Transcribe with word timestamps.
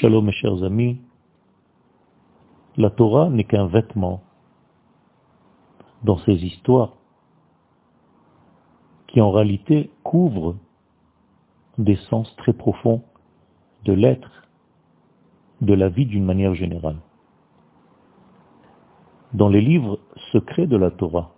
Shalom 0.00 0.26
mes 0.26 0.32
chers 0.32 0.62
amis, 0.62 1.00
la 2.76 2.90
Torah 2.90 3.30
n'est 3.30 3.44
qu'un 3.44 3.66
vêtement 3.66 4.20
dans 6.04 6.18
ces 6.18 6.34
histoires 6.34 6.92
qui 9.06 9.22
en 9.22 9.30
réalité 9.30 9.90
couvrent 10.02 10.56
des 11.78 11.96
sens 12.10 12.30
très 12.36 12.52
profonds 12.52 13.04
de 13.86 13.94
l'être, 13.94 14.46
de 15.62 15.72
la 15.72 15.88
vie 15.88 16.04
d'une 16.04 16.26
manière 16.26 16.54
générale. 16.54 16.98
Dans 19.32 19.48
les 19.48 19.62
livres 19.62 19.98
secrets 20.30 20.66
de 20.66 20.76
la 20.76 20.90
Torah, 20.90 21.30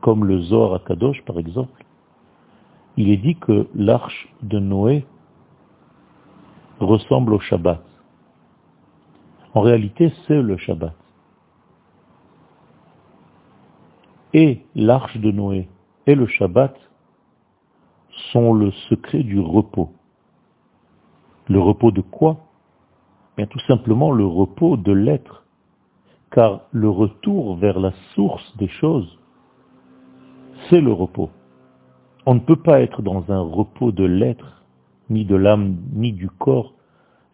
comme 0.00 0.24
le 0.24 0.40
Zohar 0.40 0.72
Akadosh 0.72 1.22
par 1.26 1.38
exemple, 1.38 1.84
il 2.96 3.10
est 3.10 3.18
dit 3.18 3.36
que 3.36 3.68
l'arche 3.74 4.32
de 4.40 4.58
Noé 4.58 5.04
ressemble 6.88 7.34
au 7.34 7.40
Shabbat. 7.40 7.82
En 9.54 9.60
réalité, 9.60 10.12
c'est 10.26 10.42
le 10.42 10.56
Shabbat. 10.56 10.94
Et 14.34 14.62
l'arche 14.74 15.16
de 15.16 15.30
Noé 15.30 15.68
et 16.06 16.14
le 16.14 16.26
Shabbat 16.26 16.76
sont 18.32 18.52
le 18.52 18.70
secret 18.88 19.22
du 19.22 19.40
repos. 19.40 19.90
Le 21.48 21.60
repos 21.60 21.90
de 21.90 22.02
quoi? 22.02 22.38
Bien 23.36 23.46
tout 23.46 23.60
simplement 23.60 24.10
le 24.10 24.26
repos 24.26 24.76
de 24.76 24.92
l'être. 24.92 25.44
Car 26.30 26.62
le 26.72 26.90
retour 26.90 27.56
vers 27.56 27.80
la 27.80 27.92
source 28.14 28.56
des 28.58 28.68
choses, 28.68 29.18
c'est 30.68 30.80
le 30.80 30.92
repos. 30.92 31.30
On 32.26 32.34
ne 32.34 32.40
peut 32.40 32.62
pas 32.62 32.80
être 32.80 33.00
dans 33.00 33.30
un 33.30 33.40
repos 33.40 33.92
de 33.92 34.04
l'être, 34.04 34.62
ni 35.08 35.24
de 35.24 35.36
l'âme, 35.36 35.78
ni 35.94 36.12
du 36.12 36.28
corps, 36.28 36.74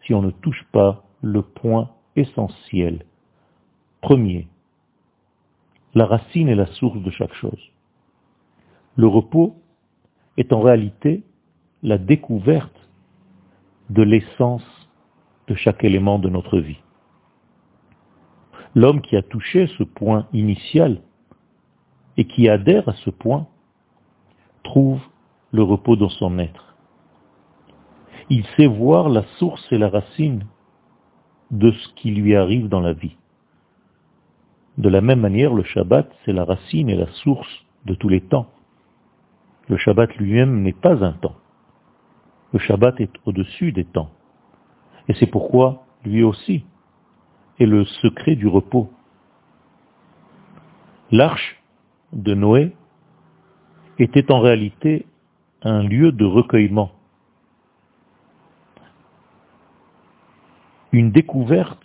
si 0.05 0.13
on 0.13 0.21
ne 0.21 0.31
touche 0.31 0.63
pas 0.71 1.03
le 1.21 1.41
point 1.41 1.89
essentiel. 2.15 3.05
Premier, 4.01 4.47
la 5.93 6.05
racine 6.05 6.49
est 6.49 6.55
la 6.55 6.67
source 6.67 7.01
de 7.01 7.09
chaque 7.09 7.33
chose. 7.33 7.71
Le 8.95 9.07
repos 9.07 9.55
est 10.37 10.53
en 10.53 10.61
réalité 10.61 11.23
la 11.83 11.97
découverte 11.97 12.89
de 13.89 14.03
l'essence 14.03 14.65
de 15.47 15.55
chaque 15.55 15.83
élément 15.83 16.19
de 16.19 16.29
notre 16.29 16.59
vie. 16.59 16.79
L'homme 18.73 19.01
qui 19.01 19.15
a 19.15 19.21
touché 19.21 19.67
ce 19.77 19.83
point 19.83 20.27
initial 20.33 21.01
et 22.17 22.25
qui 22.25 22.49
adhère 22.49 22.89
à 22.89 22.93
ce 22.93 23.09
point 23.09 23.47
trouve 24.63 24.99
le 25.51 25.63
repos 25.63 25.95
dans 25.95 26.09
son 26.09 26.39
être. 26.39 26.74
Il 28.29 28.45
sait 28.57 28.67
voir 28.67 29.09
la 29.09 29.23
source 29.37 29.65
et 29.71 29.77
la 29.77 29.89
racine 29.89 30.45
de 31.51 31.71
ce 31.71 31.87
qui 31.95 32.11
lui 32.11 32.35
arrive 32.35 32.69
dans 32.69 32.79
la 32.79 32.93
vie. 32.93 33.17
De 34.77 34.89
la 34.89 35.01
même 35.01 35.21
manière, 35.21 35.53
le 35.53 35.63
Shabbat, 35.63 36.11
c'est 36.25 36.33
la 36.33 36.43
racine 36.43 36.89
et 36.89 36.95
la 36.95 37.07
source 37.23 37.65
de 37.85 37.93
tous 37.93 38.09
les 38.09 38.21
temps. 38.21 38.47
Le 39.69 39.77
Shabbat 39.77 40.15
lui-même 40.17 40.63
n'est 40.63 40.73
pas 40.73 41.03
un 41.03 41.13
temps. 41.13 41.35
Le 42.51 42.59
Shabbat 42.59 42.99
est 42.99 43.11
au-dessus 43.25 43.71
des 43.71 43.85
temps. 43.85 44.11
Et 45.07 45.13
c'est 45.13 45.27
pourquoi, 45.27 45.85
lui 46.03 46.23
aussi, 46.23 46.65
est 47.59 47.65
le 47.65 47.85
secret 47.85 48.35
du 48.35 48.47
repos. 48.47 48.89
L'arche 51.11 51.61
de 52.11 52.33
Noé 52.33 52.75
était 53.99 54.31
en 54.31 54.39
réalité 54.39 55.05
un 55.61 55.83
lieu 55.83 56.11
de 56.11 56.25
recueillement, 56.25 56.91
une 60.95 61.11
découverte 61.11 61.83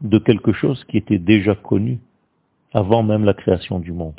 de 0.00 0.18
quelque 0.18 0.52
chose 0.52 0.82
qui 0.84 0.96
était 0.96 1.18
déjà 1.18 1.54
connu 1.54 2.00
avant 2.72 3.02
même 3.02 3.26
la 3.26 3.34
création 3.34 3.78
du 3.78 3.92
monde. 3.92 4.18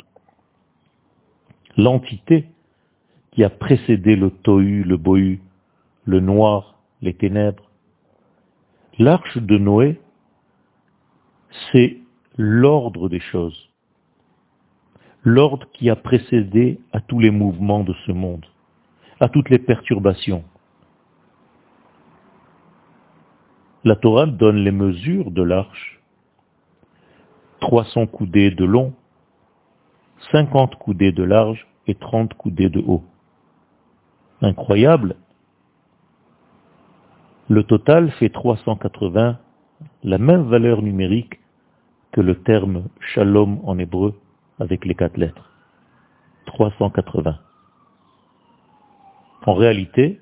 L'entité 1.76 2.46
qui 3.32 3.42
a 3.42 3.50
précédé 3.50 4.14
le 4.14 4.30
tohu, 4.30 4.84
le 4.84 4.96
bohu, 4.96 5.40
le 6.04 6.20
noir, 6.20 6.78
les 7.02 7.14
ténèbres. 7.14 7.68
L'arche 9.00 9.36
de 9.36 9.58
Noé, 9.58 10.00
c'est 11.72 11.98
l'ordre 12.36 13.08
des 13.08 13.18
choses. 13.18 13.68
L'ordre 15.24 15.66
qui 15.72 15.90
a 15.90 15.96
précédé 15.96 16.78
à 16.92 17.00
tous 17.00 17.18
les 17.18 17.32
mouvements 17.32 17.82
de 17.82 17.94
ce 18.06 18.12
monde, 18.12 18.46
à 19.18 19.28
toutes 19.28 19.50
les 19.50 19.58
perturbations. 19.58 20.44
La 23.84 23.96
Torah 23.96 24.26
donne 24.26 24.56
les 24.56 24.72
mesures 24.72 25.30
de 25.30 25.42
l'arche. 25.42 26.00
300 27.60 28.06
coudées 28.06 28.50
de 28.50 28.64
long, 28.64 28.92
50 30.32 30.76
coudées 30.76 31.12
de 31.12 31.22
large 31.22 31.66
et 31.86 31.94
30 31.94 32.34
coudées 32.34 32.68
de 32.68 32.80
haut 32.80 33.04
incroyable, 34.44 35.16
le 37.48 37.64
total 37.64 38.10
fait 38.12 38.30
380, 38.30 39.38
la 40.02 40.18
même 40.18 40.42
valeur 40.44 40.82
numérique 40.82 41.40
que 42.12 42.20
le 42.20 42.40
terme 42.42 42.84
shalom 43.00 43.60
en 43.64 43.78
hébreu 43.78 44.14
avec 44.60 44.84
les 44.84 44.94
quatre 44.94 45.16
lettres. 45.16 45.50
380. 46.46 47.38
En 49.46 49.54
réalité, 49.54 50.20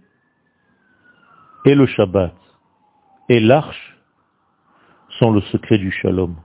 et 1.64 1.74
le 1.74 1.86
Shabbat 1.86 2.34
et 3.28 3.40
l'arche 3.40 3.98
sont 5.18 5.30
le 5.30 5.40
secret 5.42 5.78
du 5.78 5.90
shalom. 5.90 6.36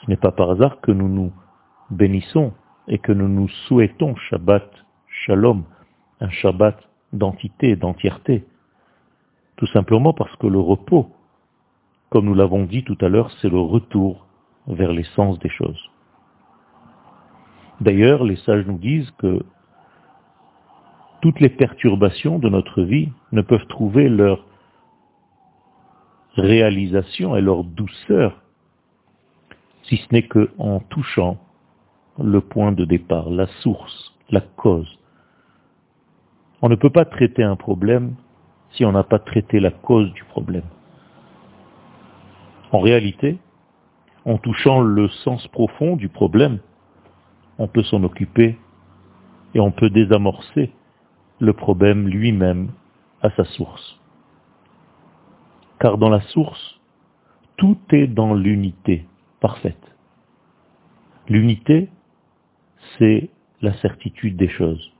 Ce 0.00 0.10
n'est 0.10 0.16
pas 0.16 0.32
par 0.32 0.50
hasard 0.50 0.80
que 0.80 0.92
nous 0.92 1.08
nous 1.08 1.32
bénissons 1.90 2.52
et 2.88 2.98
que 2.98 3.12
nous 3.12 3.28
nous 3.28 3.48
souhaitons 3.66 4.14
Shabbat, 4.16 4.70
shalom, 5.08 5.64
un 6.20 6.30
Shabbat 6.30 6.78
d'entité, 7.12 7.76
d'entièreté. 7.76 8.44
Tout 9.56 9.66
simplement 9.68 10.12
parce 10.12 10.34
que 10.36 10.46
le 10.46 10.60
repos, 10.60 11.10
comme 12.10 12.26
nous 12.26 12.34
l'avons 12.34 12.64
dit 12.64 12.84
tout 12.84 12.98
à 13.00 13.08
l'heure, 13.08 13.30
c'est 13.40 13.48
le 13.48 13.58
retour 13.58 14.26
vers 14.66 14.92
l'essence 14.92 15.38
des 15.40 15.48
choses. 15.48 15.90
D'ailleurs, 17.80 18.24
les 18.24 18.36
sages 18.36 18.66
nous 18.66 18.78
disent 18.78 19.10
que 19.18 19.44
toutes 21.20 21.40
les 21.40 21.48
perturbations 21.48 22.38
de 22.38 22.48
notre 22.48 22.82
vie 22.82 23.10
ne 23.32 23.42
peuvent 23.42 23.66
trouver 23.66 24.08
leur 24.08 24.44
réalisation 26.36 27.36
et 27.36 27.40
leur 27.40 27.64
douceur 27.64 28.42
si 29.88 29.96
ce 29.96 30.06
n'est 30.12 30.26
qu'en 30.26 30.80
touchant 30.90 31.38
le 32.18 32.40
point 32.40 32.72
de 32.72 32.84
départ, 32.84 33.30
la 33.30 33.46
source, 33.62 34.14
la 34.30 34.40
cause. 34.40 34.98
On 36.62 36.68
ne 36.68 36.74
peut 36.74 36.90
pas 36.90 37.04
traiter 37.04 37.42
un 37.42 37.56
problème 37.56 38.14
si 38.72 38.84
on 38.84 38.92
n'a 38.92 39.04
pas 39.04 39.18
traité 39.18 39.60
la 39.60 39.70
cause 39.70 40.12
du 40.14 40.24
problème. 40.24 40.64
En 42.72 42.80
réalité, 42.80 43.38
en 44.24 44.38
touchant 44.38 44.80
le 44.80 45.08
sens 45.08 45.46
profond 45.48 45.96
du 45.96 46.08
problème, 46.08 46.58
on 47.58 47.68
peut 47.68 47.84
s'en 47.84 48.02
occuper 48.02 48.58
et 49.54 49.60
on 49.60 49.70
peut 49.70 49.90
désamorcer 49.90 50.72
le 51.38 51.52
problème 51.52 52.08
lui-même 52.08 52.70
à 53.22 53.30
sa 53.30 53.44
source. 53.44 54.00
Car 55.78 55.98
dans 55.98 56.08
la 56.08 56.20
source, 56.20 56.80
tout 57.56 57.78
est 57.90 58.06
dans 58.06 58.34
l'unité 58.34 59.06
parfaite. 59.40 59.94
L'unité, 61.28 61.88
c'est 62.98 63.30
la 63.60 63.74
certitude 63.78 64.36
des 64.36 64.48
choses. 64.48 64.92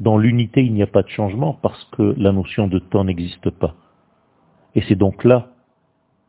Dans 0.00 0.16
l'unité, 0.16 0.64
il 0.64 0.72
n'y 0.72 0.82
a 0.82 0.86
pas 0.86 1.02
de 1.02 1.08
changement 1.08 1.54
parce 1.54 1.84
que 1.92 2.14
la 2.16 2.32
notion 2.32 2.66
de 2.66 2.78
temps 2.78 3.04
n'existe 3.04 3.50
pas. 3.50 3.74
Et 4.74 4.82
c'est 4.82 4.94
donc 4.94 5.24
là 5.24 5.50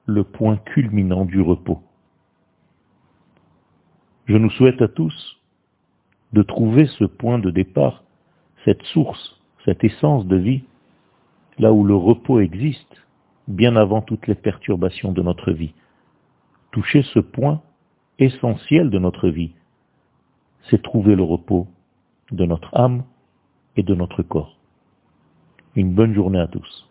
le 0.06 0.24
point 0.24 0.58
culminant 0.58 1.26
du 1.26 1.42
repos. 1.42 1.82
Je 4.26 4.36
nous 4.38 4.50
souhaite 4.50 4.82
à 4.82 4.88
tous 4.88 5.40
de 6.34 6.42
trouver 6.42 6.88
ce 6.88 7.06
point 7.06 7.40
de 7.40 7.52
départ, 7.52 8.04
cette 8.66 8.84
source, 8.84 9.42
cette 9.66 9.84
essence 9.84 10.26
de 10.26 10.36
vie, 10.36 10.64
là 11.60 11.72
où 11.72 11.84
le 11.84 11.96
repos 11.96 12.40
existe, 12.40 13.06
bien 13.52 13.76
avant 13.76 14.02
toutes 14.02 14.28
les 14.28 14.36
perturbations 14.36 15.12
de 15.12 15.22
notre 15.22 15.52
vie. 15.52 15.74
Toucher 16.72 17.04
ce 17.14 17.20
point 17.20 17.62
essentiel 18.20 18.90
de 18.90 19.00
notre 19.00 19.30
vie, 19.30 19.52
c'est 20.70 20.82
trouver 20.82 21.16
le 21.16 21.24
repos 21.24 21.68
de 22.32 22.46
notre 22.46 22.76
âme, 22.76 23.04
et 23.76 23.84
de 23.84 23.96
notre 23.96 24.24
corps. 24.24 24.58
Une 25.76 25.94
bonne 25.94 26.14
journée 26.14 26.40
à 26.40 26.48
tous. 26.48 26.90